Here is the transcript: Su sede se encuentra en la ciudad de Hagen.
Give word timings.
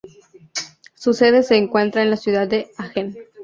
Su 0.95 1.13
sede 1.13 1.43
se 1.43 1.57
encuentra 1.57 2.01
en 2.01 2.09
la 2.09 2.17
ciudad 2.17 2.47
de 2.47 2.71
Hagen. 2.79 3.15